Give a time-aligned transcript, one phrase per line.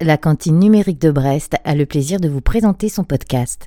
[0.00, 3.66] La cantine numérique de Brest, a le plaisir de vous présenter son podcast.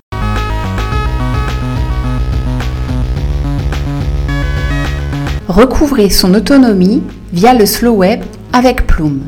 [5.48, 8.22] Recouvrez son autonomie via le slow web
[8.54, 9.22] avec Plume.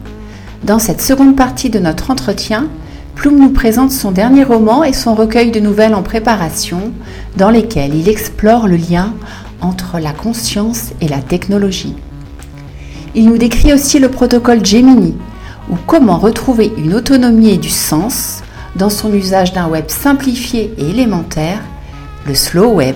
[0.63, 2.67] Dans cette seconde partie de notre entretien,
[3.13, 6.93] Plume nous présente son dernier roman et son recueil de nouvelles en préparation,
[7.35, 9.13] dans lesquels il explore le lien
[9.61, 11.95] entre la conscience et la technologie.
[13.13, 15.15] Il nous décrit aussi le protocole Gemini,
[15.69, 18.41] ou comment retrouver une autonomie et du sens
[18.75, 21.59] dans son usage d'un web simplifié et élémentaire,
[22.25, 22.95] le slow web.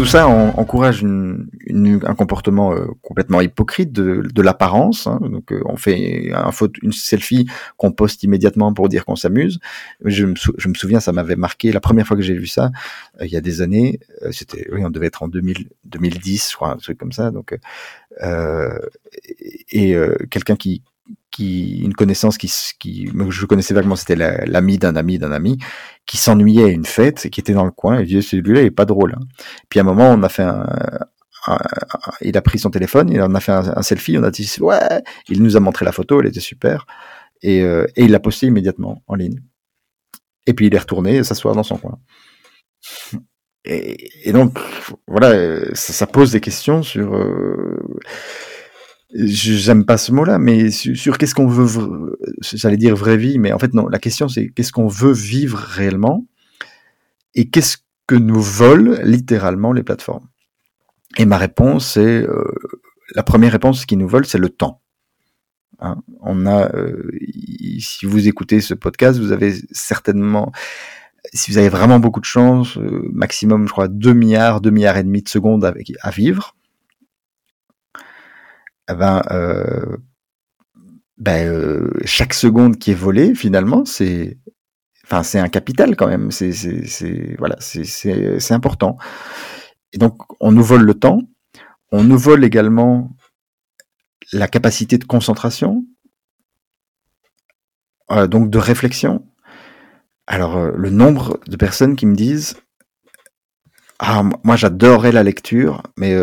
[0.00, 5.06] Tout ça encourage un comportement euh, complètement hypocrite de, l'apparence.
[5.06, 5.20] Hein.
[5.20, 6.50] Donc, euh, on fait un
[6.82, 7.46] une selfie
[7.76, 9.58] qu'on poste immédiatement pour dire qu'on s'amuse.
[10.02, 10.34] Je me,
[10.74, 12.70] souviens, ça m'avait marqué la première fois que j'ai vu ça,
[13.20, 14.00] euh, il y a des années.
[14.30, 17.30] C'était, oui, on devait être en 2000, 2010, je crois, un truc comme ça.
[17.30, 17.58] Donc,
[19.70, 19.96] et
[20.30, 20.82] quelqu'un qui
[21.30, 25.58] qui une connaissance qui, qui je connaissais vaguement c'était l'ami d'un ami d'un ami
[26.06, 28.00] qui s'ennuyait à une fête et qui était dans le coin.
[28.00, 29.24] Et dit celui-là il est pas drôle hein.
[29.68, 30.66] puis à un moment on a fait un,
[32.20, 35.02] il a pris son téléphone il en a fait un, selfie on a dit ouais.
[35.28, 36.86] Il nous a montré la photo elle était super.
[37.42, 39.40] Et, euh, et il l'a posté immédiatement en ligne.
[40.46, 41.98] Et puis il est retourné s'asseoir dans son coin.
[43.64, 44.58] Et, et donc
[45.06, 47.78] voilà ça, ça, pose des questions sur euh,
[49.12, 53.58] j'aime pas ce mot-là, mais sur, qu'est-ce qu'on veut, j'allais dire vraie vie, mais en
[53.58, 56.26] fait non, la question c'est qu'est-ce qu'on veut vivre réellement
[57.34, 60.28] et qu'est-ce que nous volent littéralement les plateformes.
[61.18, 62.44] Et ma réponse c'est, euh,
[63.14, 64.80] la première réponse qui nous vole, c'est le temps.
[65.80, 67.10] Hein, on a, euh,
[67.78, 70.52] si vous écoutez ce podcast, vous avez certainement,
[71.32, 74.98] si vous avez vraiment beaucoup de chance, euh, maximum, je crois, 2 milliards, 2 milliards
[74.98, 76.54] et demi de secondes avec, à vivre
[78.90, 79.96] eh ben, euh,
[81.18, 84.38] ben euh, chaque seconde qui est volée, finalement, c'est,
[85.04, 86.30] enfin, c'est un capital quand même.
[86.30, 88.96] C'est, voilà, c'est, important.
[89.92, 91.20] Et donc, on nous vole le temps.
[91.92, 93.10] On nous vole également
[94.32, 95.84] la capacité de concentration,
[98.12, 99.26] euh, donc de réflexion.
[100.26, 102.56] Alors, le nombre de personnes qui me disent
[103.98, 106.16] ah, moi j'adorais la lecture, mais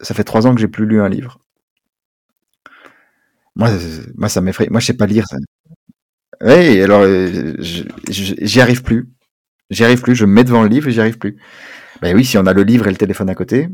[0.00, 1.41] ça fait trois ans que j'ai plus lu un livre.
[3.56, 3.70] Moi,
[4.16, 4.68] moi ça m'effraie.
[4.70, 5.26] Moi, je sais pas lire.
[5.26, 5.36] Ça.
[6.40, 9.08] Oui, alors euh, j'y arrive plus.
[9.70, 10.14] J'y arrive plus.
[10.14, 11.36] Je me mets devant le livre et j'y arrive plus.
[12.00, 13.68] Ben oui, si on a le livre et le téléphone à côté,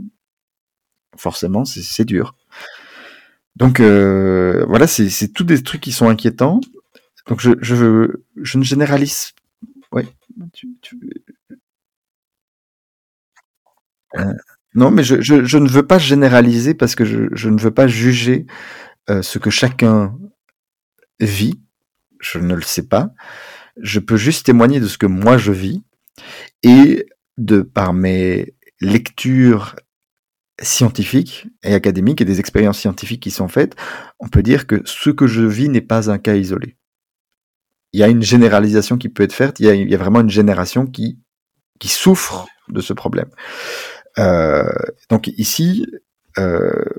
[1.17, 2.35] forcément, c'est dur.
[3.57, 6.61] Donc euh, voilà, c'est tous des trucs qui sont inquiétants.
[7.27, 9.33] Donc je, je, je ne généralise.
[9.93, 10.03] Oui.
[14.17, 14.33] Euh,
[14.75, 15.15] non, mais je,
[15.57, 18.47] ne veux pas généraliser parce que je ne veux pas juger
[19.11, 20.17] euh, ce que chacun
[21.21, 21.61] vit,
[22.21, 23.11] je ne le sais pas.
[23.81, 25.83] Je peux juste témoigner de ce que moi je vis
[26.63, 29.77] et de par mes lectures
[30.61, 33.77] scientifiques et académiques et des expériences scientifiques qui sont faites,
[34.19, 36.77] on peut dire que ce que je vis n'est pas un cas isolé.
[37.93, 40.87] Il y a une généralisation qui peut être faite, il y a, vraiment une génération
[40.87, 41.19] qui,
[41.85, 43.31] souffre de ce problème.
[44.19, 44.69] Euh,
[45.09, 45.87] donc ici,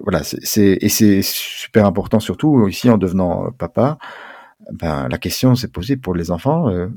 [0.02, 3.98] voilà, c'est et c'est super important surtout ici en devenant euh, papa.
[4.72, 6.70] Ben la question s'est posée pour les enfants.
[6.70, 6.88] Euh,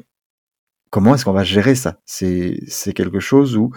[0.90, 1.98] comment est-ce qu'on va gérer ça?
[2.04, 3.70] C'est c'est quelque chose où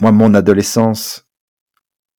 [0.00, 1.24] moi mon adolescence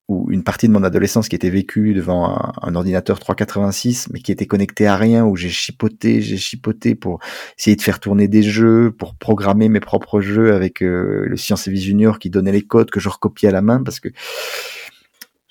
[0.10, 4.22] ou une partie de mon adolescence qui était vécue devant un, un, ordinateur 386, mais
[4.22, 7.20] qui était connecté à rien, où j'ai chipoté, j'ai chipoté pour
[7.60, 11.72] essayer de faire tourner des jeux, pour programmer mes propres jeux avec le Science et
[11.72, 14.08] Vie Junior qui donnait les codes que je recopiais à la main, parce que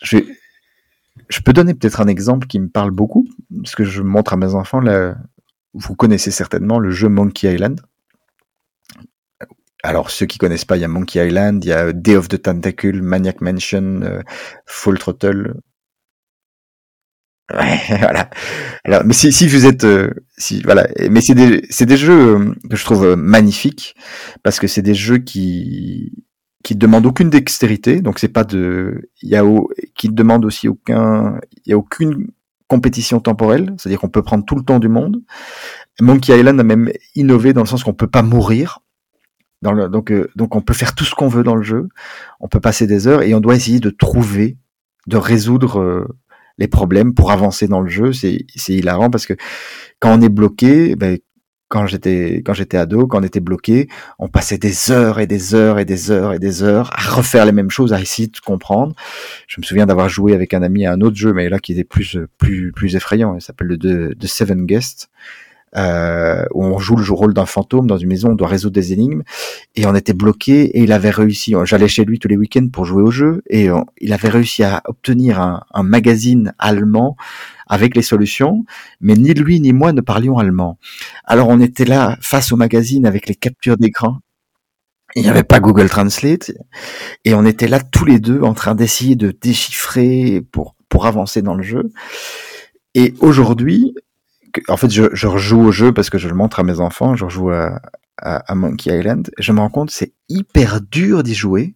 [0.02, 0.18] je,
[1.28, 3.26] je peux donner peut-être un exemple qui me parle beaucoup,
[3.62, 5.16] parce que je montre à mes enfants, là,
[5.74, 7.80] vous connaissez certainement le jeu Monkey Island.
[9.82, 12.28] Alors, ceux qui connaissent pas, il y a Monkey Island, il y a Day of
[12.28, 14.20] the Tentacle, Maniac Mansion, euh,
[14.66, 15.54] Full Throttle.
[17.52, 18.28] Ouais, voilà.
[18.84, 22.36] Alors, mais si, si vous êtes, euh, si voilà, mais c'est des, c'est des jeux
[22.36, 23.94] euh, que je trouve magnifiques
[24.42, 26.25] parce que c'est des jeux qui,
[26.66, 29.44] qui demande aucune dextérité, donc c'est pas de, il y a
[29.94, 32.26] qui demande aussi aucun, il y a aucune
[32.66, 35.22] compétition temporelle, c'est-à-dire qu'on peut prendre tout le temps du monde.
[36.00, 38.80] Monkey Island a même innové dans le sens qu'on peut pas mourir.
[39.62, 41.86] Dans le, donc, euh, donc on peut faire tout ce qu'on veut dans le jeu,
[42.40, 44.58] on peut passer des heures et on doit essayer de trouver,
[45.06, 46.18] de résoudre euh,
[46.58, 48.12] les problèmes pour avancer dans le jeu.
[48.12, 49.34] C'est, c'est hilarant parce que
[50.00, 51.16] quand on est bloqué, ben,
[51.68, 55.54] quand j'étais quand j'étais ado, quand on était bloqué, on passait des heures et des
[55.54, 58.38] heures et des heures et des heures à refaire les mêmes choses, à essayer de
[58.38, 58.94] comprendre.
[59.48, 61.72] Je me souviens d'avoir joué avec un ami à un autre jeu, mais là qui
[61.72, 63.34] était plus plus plus effrayant.
[63.34, 65.08] Il s'appelle le The, Seven Guests.
[65.76, 68.92] Euh, où on joue le rôle d'un fantôme dans une maison, on doit résoudre des
[68.92, 69.22] énigmes,
[69.74, 72.86] et on était bloqué, et il avait réussi, j'allais chez lui tous les week-ends pour
[72.86, 73.68] jouer au jeu, et
[74.00, 77.16] il avait réussi à obtenir un, un magazine allemand
[77.66, 78.64] avec les solutions,
[79.00, 80.78] mais ni lui ni moi ne parlions allemand.
[81.24, 84.18] Alors on était là face au magazine avec les captures d'écran.
[85.14, 86.52] Il n'y avait pas Google Translate
[87.24, 91.42] et on était là tous les deux en train d'essayer de déchiffrer pour pour avancer
[91.42, 91.90] dans le jeu.
[92.94, 93.94] Et aujourd'hui,
[94.68, 97.16] en fait, je, rejoue au jeu parce que je le montre à mes enfants.
[97.16, 97.80] Je rejoue à,
[98.54, 99.30] Monkey Island.
[99.38, 101.74] Je me rends compte c'est hyper dur d'y jouer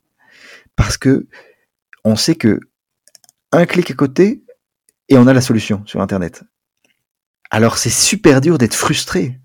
[0.76, 1.26] parce que
[2.04, 2.60] on sait que
[3.52, 4.44] un clic à côté,
[5.08, 6.44] et on a la solution sur Internet.
[7.50, 9.40] Alors c'est super dur d'être frustré.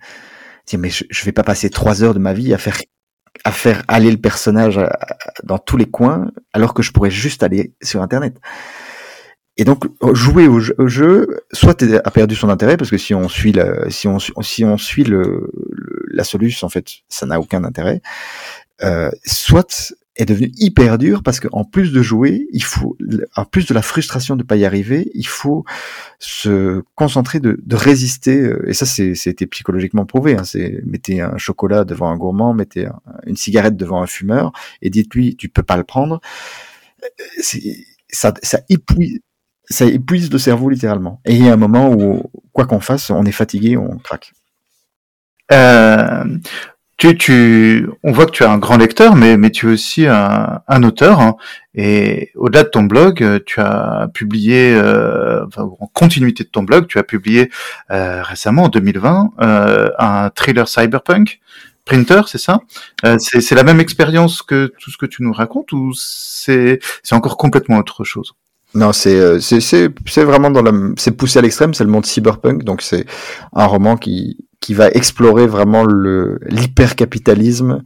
[0.77, 2.77] mais je, je vais pas passer trois heures de ma vie à faire
[3.43, 4.79] à faire aller le personnage
[5.43, 8.39] dans tous les coins alors que je pourrais juste aller sur Internet.
[9.57, 13.53] Et donc jouer au jeu, soit a perdu son intérêt parce que si on suit
[13.53, 15.49] la, si on si on suit le,
[16.11, 18.01] la solution en fait ça n'a aucun intérêt.
[18.83, 22.97] Euh, soit est devenu hyper dur parce qu'en plus de jouer, il faut,
[23.35, 25.65] en plus de la frustration de pas y arriver, il faut
[26.19, 28.49] se concentrer de, de résister.
[28.65, 30.35] Et ça, c'est, c'était psychologiquement prouvé.
[30.35, 32.87] Hein, c'est mettez un chocolat devant un gourmand, mettez
[33.25, 36.21] une cigarette devant un fumeur et dites-lui, tu peux pas le prendre.
[38.09, 39.19] Ça, ça épuise.
[39.69, 41.21] Ça épuise le cerveau littéralement.
[41.25, 44.33] Et il y a un moment où, quoi qu'on fasse, on est fatigué, on craque.
[45.51, 46.23] Euh,
[46.97, 50.07] tu, tu, on voit que tu es un grand lecteur, mais, mais tu es aussi
[50.07, 51.19] un, un auteur.
[51.19, 51.35] Hein.
[51.73, 56.97] et au-delà de ton blog, tu as publié, euh, en continuité de ton blog, tu
[56.97, 57.51] as publié
[57.91, 61.39] euh, récemment, en 2020, euh, un thriller cyberpunk.
[61.85, 62.61] Printer, c'est ça?
[63.05, 66.79] Euh, C'est la même expérience que tout ce que tu nous racontes ou c'est
[67.11, 68.33] encore complètement autre chose?
[68.73, 72.81] Non, c'est c'est vraiment dans la c'est poussé à l'extrême, c'est le monde cyberpunk, donc
[72.81, 73.05] c'est
[73.53, 77.83] un roman qui qui va explorer vraiment le l'hypercapitalisme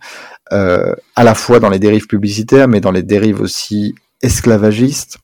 [0.51, 5.17] euh, à la fois dans les dérives publicitaires, mais dans les dérives aussi esclavagistes,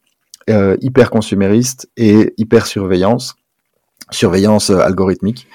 [0.49, 3.35] euh, hyper consuméristes et hyper surveillance,
[4.11, 5.47] surveillance euh, algorithmique.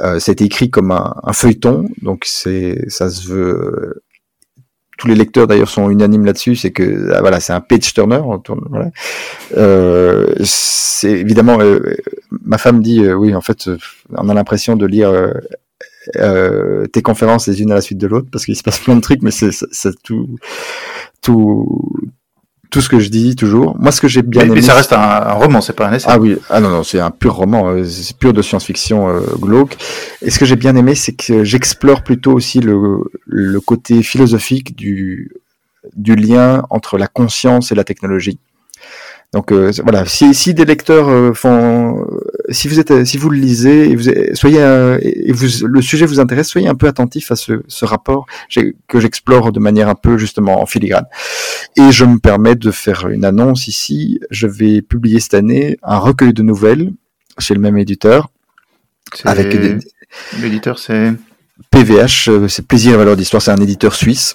[0.00, 4.02] Euh, été écrit comme un, un feuilleton, donc c'est ça se veut
[5.02, 8.20] tous les lecteurs d'ailleurs sont unanimes là-dessus, c'est que ah, voilà, c'est un page turner.
[9.56, 11.96] Euh, c'est évidemment, euh,
[12.30, 13.68] ma femme dit euh, oui, en fait,
[14.12, 15.12] on a l'impression de lire
[16.92, 19.00] tes conférences les unes à la suite de l'autre parce qu'il se passe plein de
[19.00, 20.36] trucs, mais c'est tout,
[21.20, 21.90] tout,
[22.72, 23.76] tout ce que je dis toujours.
[23.78, 24.54] Moi, ce que j'ai bien mais, aimé.
[24.56, 26.06] Mais ça reste un, roman, c'est pas un essai.
[26.08, 29.20] Ah oui, ah non, non, c'est un pur roman, euh, c'est pur de science-fiction euh,
[29.38, 29.76] glauque.
[30.22, 34.74] Et ce que j'ai bien aimé, c'est que j'explore plutôt aussi le, le côté philosophique
[34.74, 35.30] du,
[35.94, 38.38] du lien entre la conscience et la technologie.
[39.32, 42.20] Donc euh, voilà, si, si des lecteurs euh, font, euh,
[42.50, 44.60] si vous êtes, si vous le lisez et vous soyez
[45.00, 48.26] et vous le sujet vous intéresse, soyez un peu attentif à ce, ce rapport
[48.88, 51.06] que j'explore de manière un peu justement en filigrane.
[51.76, 54.20] Et je me permets de faire une annonce ici.
[54.30, 56.92] Je vais publier cette année un recueil de nouvelles
[57.38, 58.28] chez le même éditeur.
[59.24, 59.56] Avec
[60.42, 61.14] l'éditeur, c'est
[61.70, 64.34] PVH, c'est Plaisir et Valeur d'Histoire, c'est un éditeur suisse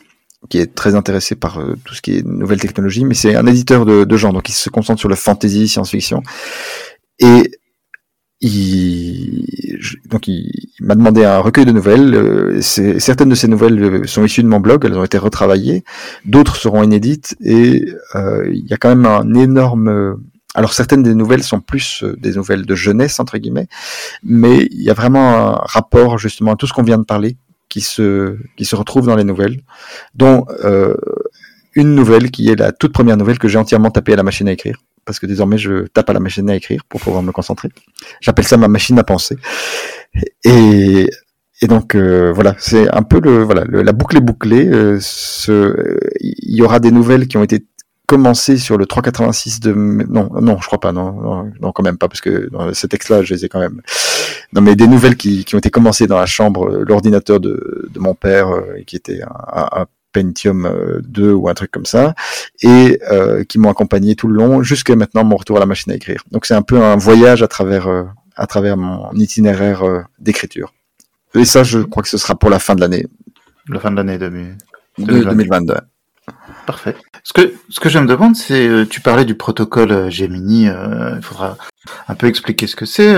[0.49, 3.45] qui est très intéressé par euh, tout ce qui est nouvelles technologies, mais c'est un
[3.45, 6.23] éditeur de, de genre, donc il se concentre sur le fantasy, science-fiction.
[7.19, 7.51] Et
[8.39, 9.45] il,
[10.09, 12.13] donc il, m'a demandé un recueil de nouvelles.
[12.13, 15.83] Euh, certaines de ces nouvelles euh, sont issues de mon blog, elles ont été retravaillées.
[16.25, 17.83] D'autres seront inédites et
[18.15, 20.17] il y a quand même un énorme.
[20.53, 23.67] Alors certaines des nouvelles sont plus des nouvelles de jeunesse entre guillemets,
[24.23, 27.37] mais il y a vraiment un rapport justement à tout ce qu'on vient de parler
[27.77, 29.61] qui se qui se retrouvent dans les nouvelles,
[30.15, 30.95] dont euh,
[31.75, 34.47] une nouvelle qui est la toute première nouvelle que j'ai entièrement tapée à la machine
[34.47, 37.31] à écrire, parce que désormais je tape à la machine à écrire pour pouvoir me
[37.31, 37.69] concentrer.
[38.19, 39.37] J'appelle ça ma machine à penser.
[40.43, 41.07] Et
[41.61, 44.67] et donc euh, voilà, c'est un peu le voilà la boucle est bouclée.
[44.67, 44.99] Euh,
[46.19, 47.63] il y aura des nouvelles qui ont été
[48.07, 52.07] commencé sur le 386 de non non je crois pas non non, quand même pas
[52.07, 53.81] parce que dans ces textes-là je les ai quand même.
[54.53, 57.89] Non mais des nouvelles qui, qui ont été commencées dans la chambre euh, l'ordinateur de,
[57.93, 61.85] de mon père euh, qui était un, un, Pentium 2 euh, ou un truc comme
[61.85, 62.15] ça
[62.61, 65.91] et euh, qui m'ont accompagné tout le long jusqu'à maintenant mon retour à la machine
[65.91, 66.23] à écrire.
[66.31, 67.87] Donc c'est un peu un voyage à travers
[68.37, 69.83] à travers mon itinéraire
[70.17, 70.73] d'écriture.
[71.35, 73.05] Et ça je crois que ce sera pour la fin de l'année.
[73.67, 75.75] La fin de l'année 2022
[76.67, 76.97] Parfait.
[77.23, 80.67] Ce que, ce que je me demande, c'est, euh, tu parlais du protocole euh, Gemini,
[80.67, 81.57] euh, il faudra
[82.09, 83.15] un peu expliquer ce que c'est.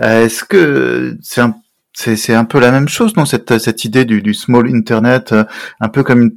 [0.00, 1.54] Est-ce que c'est un
[1.94, 5.32] C'est un peu la même chose, non cette, cette idée du, du small internet,
[5.78, 6.32] un peu comme une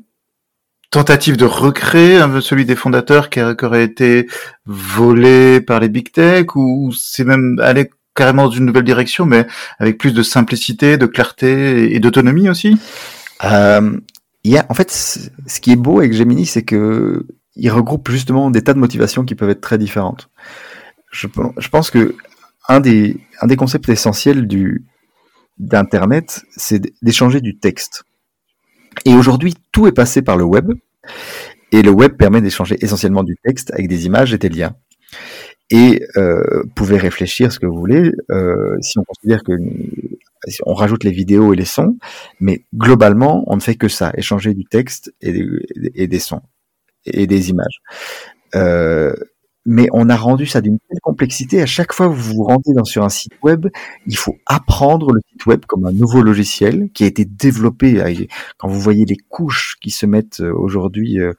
[0.91, 4.27] tentative de recréer un peu celui des fondateurs qui, aurait été
[4.67, 9.47] volé par les big tech, ou c'est même aller carrément dans une nouvelle direction, mais
[9.79, 12.77] avec plus de simplicité, de clarté et d'autonomie aussi?
[14.69, 17.25] En fait, ce qui est beau avec Gemini, c'est que
[17.55, 20.29] il regroupe justement des tas de motivations qui peuvent être très différentes.
[21.11, 22.15] Je, pense que
[22.67, 23.17] un des,
[23.57, 24.47] concepts essentiels
[25.57, 28.03] d'Internet, c'est d'échanger du texte.
[29.05, 30.73] Et aujourd'hui, tout est passé par le web.
[31.71, 34.75] Et le web permet d'échanger essentiellement du texte avec des images et des liens.
[35.71, 38.11] Et euh, vous pouvez réfléchir ce que vous voulez.
[38.29, 39.53] Euh, si on considère que
[40.65, 41.97] on rajoute les vidéos et les sons,
[42.39, 45.31] mais globalement, on ne fait que ça, échanger du texte et
[46.07, 46.41] des, sons
[47.05, 47.81] et des images.
[48.55, 49.13] Euh,
[49.65, 51.61] mais on a rendu ça d'une telle complexité.
[51.61, 53.67] À chaque fois que vous vous rendez sur un site web,
[54.05, 58.27] il faut apprendre le site web comme un nouveau logiciel qui a été développé.
[58.57, 61.33] Quand vous voyez les couches qui se mettent euh, aujourd'hui euh,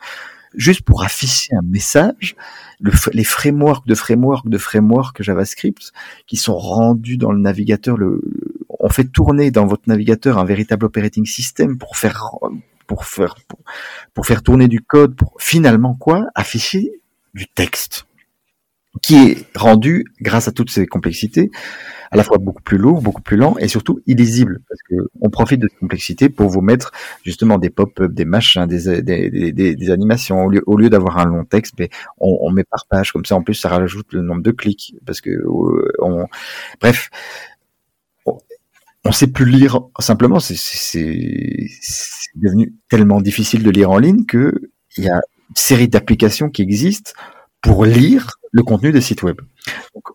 [0.56, 2.34] juste pour afficher un message,
[3.12, 5.92] les frameworks de frameworks de frameworks JavaScript
[6.26, 8.20] qui sont rendus dans le navigateur, le,
[8.86, 12.22] on fait tourner dans votre navigateur un véritable operating system pour faire
[14.44, 16.26] tourner du code pour finalement quoi?
[16.36, 16.92] Afficher
[17.34, 18.06] du texte
[19.02, 21.50] qui est rendu, grâce à toutes ces complexités,
[22.12, 25.28] à la fois beaucoup plus lourd, beaucoup plus lent et surtout illisible, parce que on
[25.30, 26.92] profite de cette complexité pour vous mettre
[27.24, 32.38] justement des pop-up, des machins, des, animations, au lieu, d'avoir un long texte, mais on,
[32.40, 35.20] on, met par page, comme ça en plus ça rajoute le nombre de clics, parce
[35.20, 36.26] que euh, on,
[36.80, 37.10] bref,
[39.06, 41.68] on sait plus lire simplement, c'est
[42.34, 44.52] devenu tellement difficile de lire en ligne que
[44.96, 47.12] il y a une série d'applications qui existent
[47.62, 49.40] pour lire le contenu des sites web.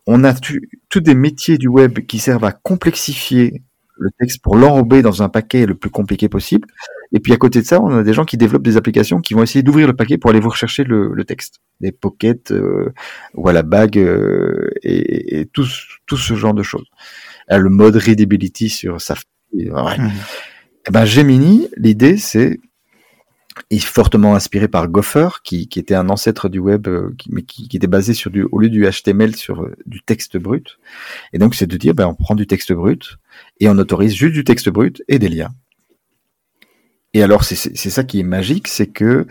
[0.06, 3.62] On a tous des métiers du web qui servent à complexifier
[3.98, 6.66] le texte pour l'enrober dans un paquet le plus compliqué possible.
[7.12, 9.34] Et puis à côté de ça, on a des gens qui développent des applications qui
[9.34, 12.92] vont essayer d'ouvrir le paquet pour aller vous rechercher le, texte, des pockets euh,
[13.34, 16.86] ou à la bague euh, et, tout ce genre de choses.
[17.48, 19.26] Le mode readability sur Safari.
[19.52, 19.98] Ouais.
[19.98, 20.06] Mmh.
[20.06, 22.58] Et eh ben Gemini, l'idée c'est
[23.70, 27.42] est fortement inspiré par Gopher, qui, qui, était un ancêtre du web, euh, qui, mais
[27.42, 30.78] qui, qui, était basé sur du, au lieu du HTML, sur euh, du texte brut.
[31.32, 33.18] Et donc, c'est de dire, ben, on prend du texte brut
[33.60, 35.50] et on autorise juste du texte brut et des liens.
[37.14, 39.26] Et alors, c'est ça qui est magique, c'est que, euh,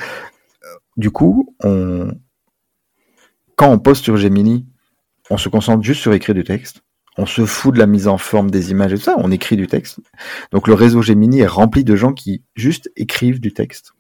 [0.97, 2.11] du coup, on,
[3.55, 4.67] quand on poste sur Gemini,
[5.31, 6.83] on se concentre juste sur écrire du texte.
[7.17, 9.57] On se fout de la mise en forme des images et tout ça, on écrit
[9.57, 9.99] du texte.
[10.51, 13.93] Donc le réseau Gemini est rempli de gens qui juste écrivent du texte.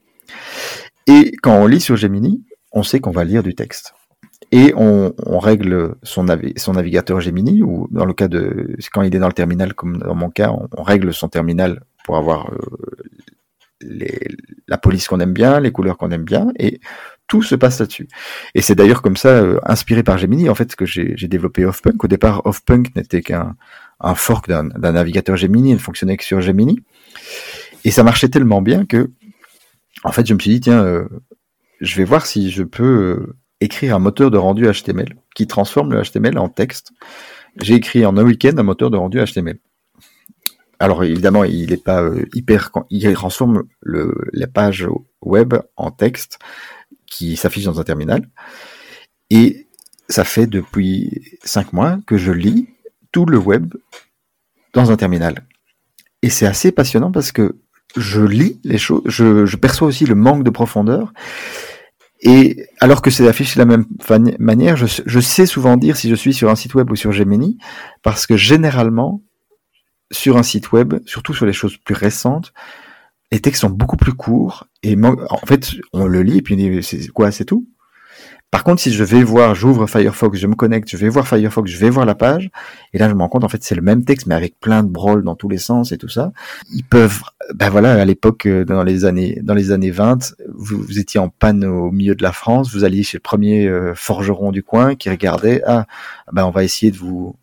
[1.07, 3.93] Et quand on lit sur Gemini, on sait qu'on va lire du texte.
[4.53, 9.27] Et on, règle son, navigateur Gemini, ou dans le cas de quand il est dans
[9.27, 14.19] le terminal, comme dans mon cas, on, règle son terminal pour avoir euh,
[14.67, 16.81] la police qu'on aime bien, les couleurs qu'on aime bien, et
[17.31, 18.09] tout se passe là-dessus.
[18.55, 22.03] Et c'est d'ailleurs comme ça, euh, inspiré par Gemini, en fait, que j'ai développé Offpunk.
[22.03, 23.55] Au départ, Offpunk n'était qu'un
[24.01, 26.81] un fork d'un navigateur Gemini, il ne fonctionnait que sur Gemini.
[27.85, 29.11] Et ça marchait tellement bien que
[30.03, 31.07] en fait, je me suis dit, tiens, euh,
[31.79, 35.93] je vais voir si je peux euh, écrire un moteur de rendu HTML qui transforme
[35.93, 36.91] le HTML en texte.
[37.61, 39.57] J'ai écrit en un week-end un moteur de rendu HTML.
[40.79, 44.85] Alors évidemment, il n'est pas hyper, il transforme la page
[45.21, 46.39] web en texte
[47.11, 48.27] qui s'affiche dans un terminal.
[49.29, 49.67] Et
[50.09, 52.69] ça fait depuis cinq mois que je lis
[53.11, 53.75] tout le web
[54.73, 55.45] dans un terminal.
[56.23, 57.57] Et c'est assez passionnant parce que
[57.97, 61.13] je lis les choses, je, perçois aussi le manque de profondeur.
[62.21, 63.85] Et alors que c'est affiché de la même
[64.39, 67.57] manière, je, sais souvent dire si je suis sur un site web ou sur Gemini,
[68.03, 69.21] parce que généralement,
[70.11, 72.53] sur un site web, surtout sur les choses plus récentes,
[73.31, 77.07] les textes sont beaucoup plus courts et en fait, on le lit et puis c'est
[77.09, 77.67] quoi, c'est tout?
[78.51, 81.71] Par contre, si je vais voir, j'ouvre Firefox, je me connecte, je vais voir Firefox,
[81.71, 82.51] je vais voir la page,
[82.91, 84.83] et là je me rends compte en fait c'est le même texte mais avec plein
[84.83, 86.33] de brolles dans tous les sens et tout ça.
[86.73, 87.21] Ils peuvent,
[87.55, 91.29] ben voilà, à l'époque euh, dans les années dans les années 20, vous, étiez en
[91.29, 94.95] panne au milieu de la France, vous alliez chez le premier euh, forgeron du coin
[94.95, 95.87] qui regardait, ah
[96.33, 97.37] ben on va essayer de vous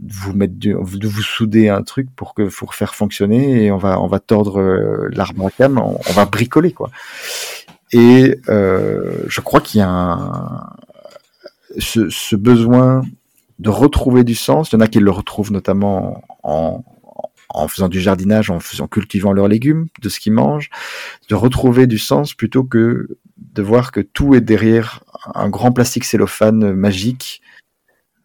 [0.00, 4.00] vous mettre de vous souder un truc pour que pour faire fonctionner et on va
[4.00, 6.90] on va tordre euh, l'arbre à cam, on, on va bricoler quoi.
[7.92, 10.66] Et euh, je crois qu'il y a un,
[11.78, 13.02] ce, ce, besoin
[13.58, 14.72] de retrouver du sens.
[14.72, 16.84] Il y en a qui le retrouvent notamment en,
[17.48, 20.70] en faisant du jardinage, en faisant cultivant leurs légumes, de ce qu'ils mangent,
[21.28, 25.02] de retrouver du sens plutôt que de voir que tout est derrière
[25.34, 27.40] un grand plastique cellophane magique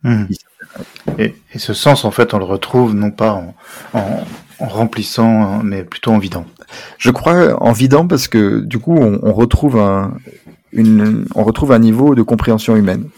[0.03, 0.25] mmh.
[1.17, 3.43] Et, ce sens, en fait, on le retrouve non pas
[3.93, 4.25] en,
[4.59, 6.45] remplissant, mais plutôt en vidant.
[6.97, 10.13] Je crois en vidant parce que du coup, on, retrouve un,
[10.77, 13.09] on retrouve un niveau de compréhension humaine.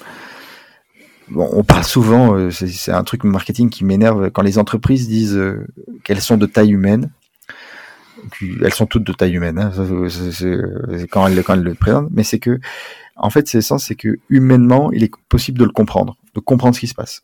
[1.36, 5.66] On parle souvent, euh, c'est un truc marketing qui m'énerve quand les entreprises disent euh,
[6.04, 7.12] qu'elles sont de taille humaine.
[8.62, 9.72] Elles sont toutes de taille humaine, hein,
[11.12, 12.60] quand, elles, le présentent, mais c'est que,
[13.16, 16.76] en fait, c'est sens, c'est que humainement, il est possible de le comprendre, de comprendre
[16.76, 17.24] ce qui se passe.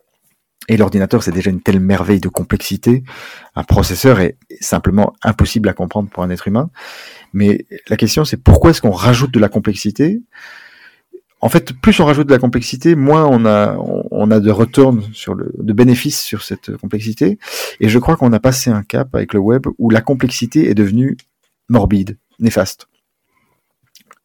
[0.68, 3.04] Et l'ordinateur, c'est déjà une telle merveille de complexité.
[3.56, 6.70] Un processeur est simplement impossible à comprendre pour un être humain.
[7.34, 10.22] Mais la question, c'est pourquoi est-ce qu'on rajoute de la complexité?
[11.42, 14.94] En fait, plus on rajoute de la complexité, moins on a, on a de retours
[15.14, 17.40] sur le, de bénéfices sur cette complexité.
[17.80, 20.76] Et je crois qu'on a passé un cap avec le web où la complexité est
[20.76, 21.16] devenue
[21.70, 22.88] morbide, néfaste.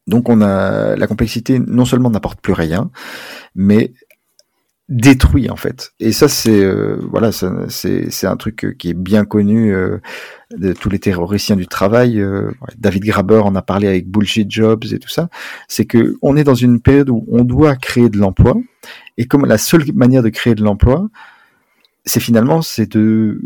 [0.07, 2.91] Donc on a la complexité non seulement n'apporte plus rien,
[3.55, 3.93] mais
[4.89, 5.93] détruit en fait.
[5.99, 9.99] Et ça c'est euh, voilà, c'est un truc qui est bien connu euh,
[10.57, 12.21] de tous les théoriciens du travail.
[12.21, 15.29] Euh, David Graber en a parlé avec Bullshit Jobs et tout ça.
[15.69, 18.57] C'est que on est dans une période où on doit créer de l'emploi
[19.17, 21.09] et comme la seule manière de créer de l'emploi,
[22.05, 23.41] c'est finalement c'est de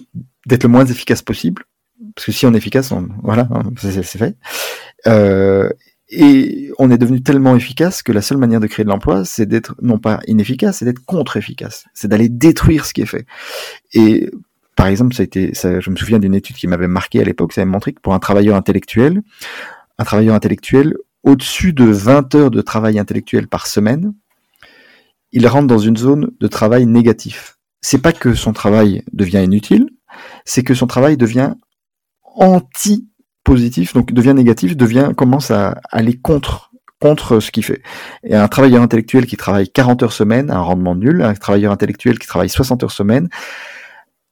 [0.46, 1.64] d'être le moins efficace possible.
[2.14, 4.36] Parce que si on est efficace, on, voilà, hein, c'est fait.
[5.06, 5.68] Euh,
[6.10, 9.46] et on est devenu tellement efficace que la seule manière de créer de l'emploi, c'est
[9.46, 11.84] d'être non pas inefficace, c'est d'être contre-efficace.
[11.92, 13.26] C'est d'aller détruire ce qui est fait.
[13.92, 14.30] Et
[14.74, 17.24] par exemple, ça a été, ça, je me souviens d'une étude qui m'avait marqué à
[17.24, 19.22] l'époque, ça avait montré que pour un travailleur intellectuel,
[19.98, 24.14] un travailleur intellectuel, au-dessus de 20 heures de travail intellectuel par semaine,
[25.32, 27.58] il rentre dans une zone de travail négatif.
[27.82, 29.90] C'est pas que son travail devient inutile,
[30.46, 31.54] c'est que son travail devient
[32.22, 33.07] anti
[33.48, 36.70] positif, donc devient négatif, devient commence à aller contre
[37.40, 37.82] ce qu'il fait.
[38.22, 42.18] Et un travailleur intellectuel qui travaille 40 heures semaine un rendement nul, un travailleur intellectuel
[42.18, 43.30] qui travaille 60 heures semaine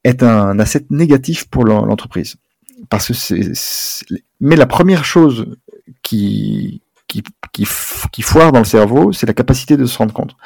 [0.05, 2.37] est un asset négatif pour l'entreprise.
[2.91, 3.15] Parce que
[4.41, 5.47] mais la première chose
[6.03, 6.83] qui
[8.21, 10.37] foire dans le cerveau, c'est la capacité de se rendre compte.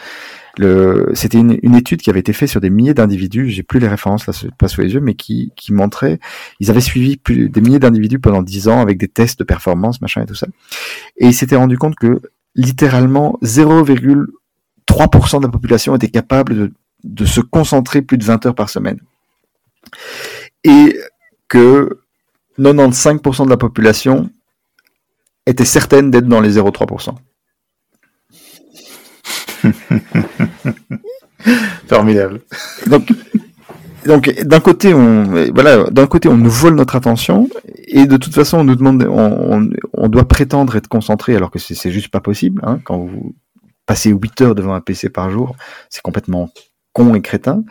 [1.15, 4.27] C'était une, étude qui avait été faite sur des milliers d'individus, j'ai plus les références
[4.27, 6.19] là, pas sous les yeux, mais qui, montrait,
[6.59, 10.23] ils avaient suivi des milliers d'individus pendant dix ans avec des tests de performance, machin
[10.23, 10.47] et tout ça,
[11.17, 12.21] et ils s'étaient rendu compte que
[12.55, 16.73] littéralement 0,3% de la population était capable de,
[17.05, 19.01] de se concentrer plus de 20 heures par semaine,
[20.65, 20.99] et
[21.49, 22.01] que
[22.59, 24.31] 95% de la population
[25.47, 27.15] était certaine d'être dans les 0,3%.
[31.89, 32.41] Formidable.
[32.87, 33.09] Donc,
[34.07, 37.49] donc d'un côté on voilà d'un côté on nous vole notre attention
[37.87, 41.91] et de toute façon on nous demande on, doit prétendre être concentré alors que c'est
[41.91, 43.35] juste pas possible hein, quand vous
[43.87, 45.55] passez 8 heures devant un PC par jour
[45.89, 46.51] c'est complètement
[46.93, 47.63] con et crétin.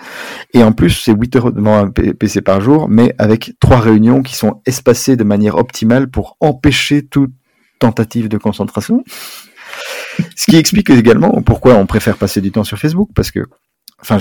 [0.54, 4.22] Et en plus c'est 8 heures devant un PC par jour mais avec trois réunions
[4.22, 7.32] qui sont espacées de manière optimale pour empêcher toute
[7.80, 9.04] tentative de concentration
[10.36, 13.46] ce qui explique également pourquoi on préfère passer du temps sur Facebook, parce que,
[14.02, 14.18] enfin,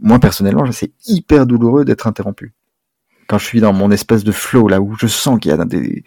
[0.00, 2.52] moi personnellement, c'est hyper douloureux d'être interrompu.
[3.26, 5.64] Quand je suis dans mon espèce de flow, là où je sens qu'il y a
[5.64, 6.04] des,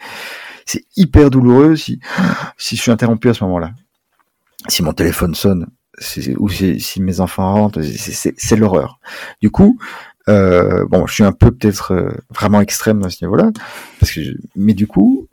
[0.65, 2.00] c'est hyper douloureux si,
[2.58, 3.72] si je suis interrompu à ce moment-là.
[4.68, 5.68] Si mon téléphone sonne,
[6.38, 9.00] ou si, mes enfants rentrent, c'est l'horreur.
[9.41, 9.80] Du coup,
[10.28, 13.52] euh, bon, je suis un peu peut-être euh, vraiment extrême à ce niveau-là,
[14.56, 15.28] mais du coup,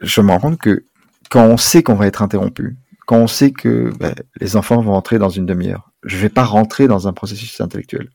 [0.00, 0.84] je me rends compte que
[1.30, 4.92] quand on sait qu'on va être interrompu, quand on sait que ben, les enfants vont
[4.92, 8.10] rentrer dans une demi-heure, je vais pas rentrer dans un processus intellectuel.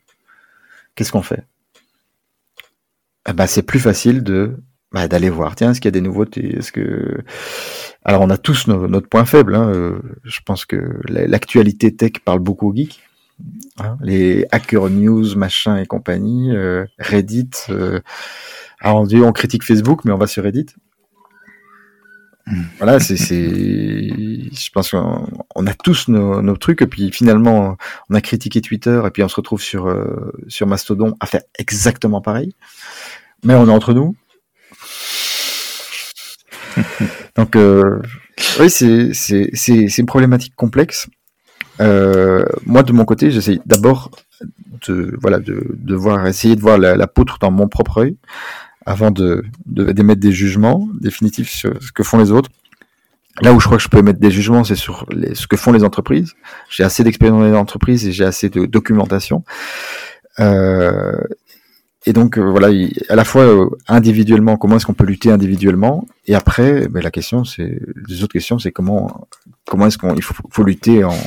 [0.93, 1.43] Qu'est-ce qu'on fait?
[3.27, 4.57] Eh ben, c'est plus facile de
[4.91, 5.55] bah, d'aller voir.
[5.55, 6.57] Tiens, est-ce qu'il y a des nouveautés?
[6.57, 7.23] Est-ce que
[8.05, 9.55] alors on a tous notre point faible.
[9.55, 13.01] Hein, euh, je pense que l'actualité tech parle beaucoup aux geeks.
[13.79, 17.49] Hein, les hacker news, machin et compagnie, euh, Reddit.
[17.69, 17.99] Euh,
[18.79, 20.67] alors on dit on critique Facebook, mais on va sur Reddit.
[22.77, 27.75] Voilà, c'est, je pense qu'on a tous nos, trucs, et puis finalement,
[28.09, 31.41] on a critiqué Twitter, et puis on se retrouve sur, euh, sur Mastodon à faire
[31.57, 32.53] exactement pareil.
[33.43, 34.15] Mais on est entre nous.
[37.35, 37.99] Donc, euh,
[38.59, 41.07] oui, c'est, c'est, c'est, une problématique complexe.
[41.81, 44.11] Euh, moi, de mon côté, j'essaye d'abord
[44.87, 48.17] de, voilà, de, de voir, essayer de voir la, la poutre dans mon propre œil
[48.85, 52.49] avant de d'émettre des jugements définitifs sur ce que font les autres.
[53.41, 55.57] Là où je crois que je peux émettre des jugements, c'est sur les, ce que
[55.57, 56.33] font les entreprises.
[56.69, 59.43] J'ai assez d'expérience dans les entreprises et j'ai assez de documentation.
[60.39, 61.19] Euh,
[62.05, 62.67] et donc euh, voilà,
[63.09, 67.11] à la fois euh, individuellement, comment est-ce qu'on peut lutter individuellement, et après, ben, la
[67.11, 69.27] question, c'est les autres questions, c'est comment
[69.65, 71.17] comment est-ce qu'on il faut, faut lutter en,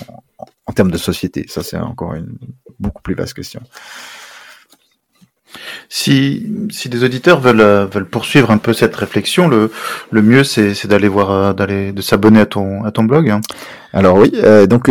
[0.66, 1.46] en termes de société.
[1.48, 2.38] Ça, c'est encore une
[2.78, 3.60] beaucoup plus vaste question.
[5.88, 9.70] Si, si des auditeurs veulent, euh, veulent poursuivre un peu cette réflexion, le,
[10.10, 13.30] le mieux c'est d'aller voir, euh, d'aller de s'abonner à ton, à ton blog.
[13.30, 13.40] Hein.
[13.92, 14.90] Alors oui, euh, donc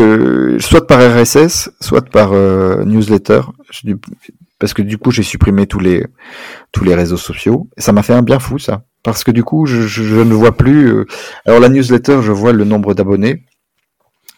[0.60, 3.42] soit par RSS, soit par newsletter,
[4.60, 6.06] parce que du coup j'ai supprimé tous les
[6.72, 7.68] tous les réseaux sociaux.
[7.78, 10.16] Et ça m'a fait un bien fou ça, parce que du coup je, je, je
[10.16, 11.06] ne vois plus.
[11.46, 13.44] alors la newsletter, je vois le nombre d'abonnés,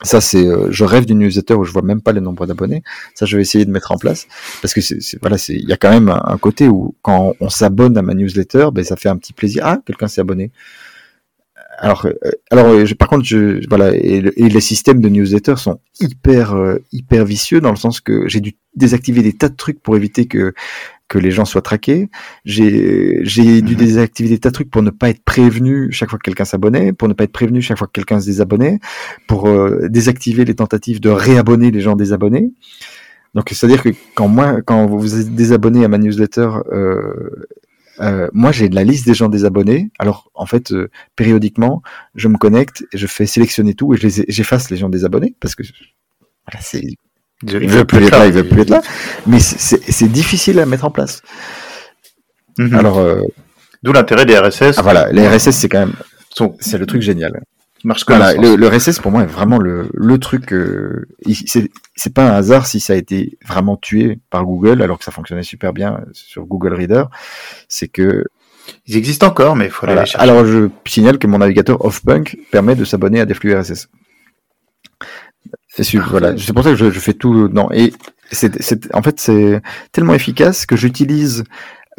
[0.02, 2.84] ça, c'est, euh, je rêve d'une newsletter où je vois même pas le nombre d'abonnés.
[3.16, 4.28] Ça, je vais essayer de mettre en place
[4.62, 7.50] parce que c'est, voilà, c'est, il y a quand même un, côté où quand on
[7.50, 9.64] s'abonne à ma newsletter, ben ça fait un petit plaisir.
[9.66, 10.52] Ah, quelqu'un s'est abonné.
[11.80, 12.14] Alors, euh,
[12.50, 16.56] alors, euh, par contre, je, voilà, et, les systèmes de newsletter sont hyper,
[16.94, 20.28] hyper vicieux dans le sens que j'ai dû désactiver des tas de trucs pour éviter
[20.28, 20.54] que
[21.10, 22.10] que les gens soient traqués.
[22.46, 23.80] J'ai j'ai dû mhm.
[23.80, 26.94] désactiver des tas de trucs pour ne pas être prévenu chaque fois que quelqu'un s'abonnait,
[26.94, 28.80] pour ne pas être prévenu chaque fois que quelqu'un se désabonnait,
[29.28, 32.52] pour euh, désactiver les tentatives de réabonner les gens désabonnés.
[33.34, 37.48] Donc c'est-à-dire que quand moi, quand vous vous êtes désabonné à ma newsletter, euh,
[38.00, 39.92] euh, moi j'ai la liste des gens désabonnés.
[40.00, 41.82] Alors en fait, euh, périodiquement,
[42.16, 45.64] je me connecte et je fais sélectionner tout et j'efface les gens désabonnés parce que
[46.48, 46.96] voilà, c'est
[47.44, 48.82] il veut plus être là, il veut plus être là.
[49.28, 51.22] Mais c'est difficile à mettre en place.
[52.58, 52.74] Mhm.
[52.76, 53.22] Alors, euh,
[53.84, 54.78] d'où l'intérêt des RSS.
[54.78, 55.94] Ah, voilà, les RSS c'est quand même,
[56.60, 57.42] c'est le truc génial.
[57.86, 60.52] Marche voilà, le, le, RSS pour moi est vraiment le, le truc.
[60.52, 61.08] Euh,
[61.96, 65.12] c'est pas un hasard si ça a été vraiment tué par Google alors que ça
[65.12, 67.06] fonctionnait super bien sur Google Reader.
[67.70, 68.26] C'est que
[68.86, 70.18] ils existent encore, mais il faut aller chercher.
[70.18, 73.88] Alors je signale que mon navigateur Offpunk permet de s'abonner à des flux RSS.
[75.70, 76.36] C'est voilà.
[76.38, 77.48] C'est pour ça que je, je, fais tout.
[77.48, 77.94] Non, et
[78.32, 81.44] c'est, en fait, c'est tellement efficace que j'utilise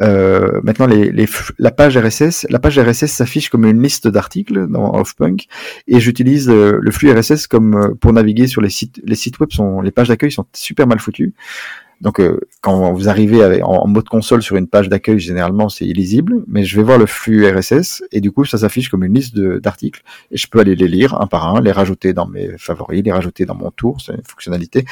[0.01, 1.27] euh, maintenant les, les,
[1.59, 2.47] la page RSS.
[2.49, 5.47] La page RSS s'affiche comme une liste d'articles dans Offpunk,
[5.87, 8.99] et j'utilise euh, le flux RSS comme euh, pour naviguer sur les sites.
[9.05, 11.33] Les sites web sont, les pages d'accueil sont super mal foutues.
[12.01, 16.43] Donc euh, quand vous arrivez en, mode console sur une page d'accueil, généralement c'est illisible,
[16.47, 19.37] mais je vais voir le flux RSS et du coup ça s'affiche comme une liste
[19.37, 23.03] d'articles et je peux aller les lire un par un, les rajouter dans mes favoris,
[23.03, 24.85] les rajouter dans mon tour, c'est une fonctionnalité.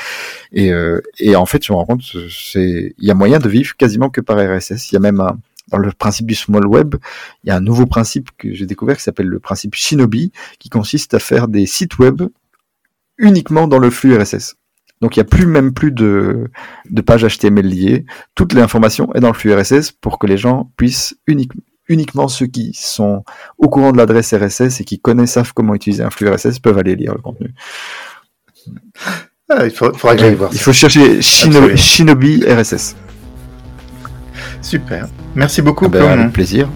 [0.52, 3.50] Et, euh, et en fait je me rends compte, c'est il y a moyen de
[3.50, 4.92] vivre quasiment que par RSS.
[4.92, 5.38] Il y a même un,
[5.70, 6.96] dans le principe du small web,
[7.44, 10.70] il y a un nouveau principe que j'ai découvert qui s'appelle le principe Shinobi, qui
[10.70, 12.22] consiste à faire des sites web
[13.18, 14.59] uniquement dans le flux RSS.
[15.02, 16.50] Donc il n'y a plus même plus de,
[16.90, 18.06] de pages HTML liées.
[18.36, 21.18] Toute l'information est dans le flux RSS pour que les gens puissent
[21.88, 23.24] uniquement ceux qui sont
[23.58, 26.78] au courant de l'adresse RSS et qui connaissent savent comment utiliser un flux RSS peuvent
[26.78, 27.54] aller lire le contenu.
[29.50, 30.52] Ah, il faudra que j'aille voir.
[30.54, 32.96] Il faut chercher Shinobi RSS.
[34.62, 35.08] Super.
[35.36, 35.86] Merci beaucoup.
[35.86, 36.70] Ah ben, avec plaisir.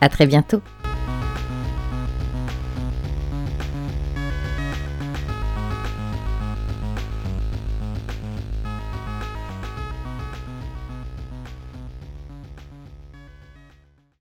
[0.00, 0.60] À très bientôt.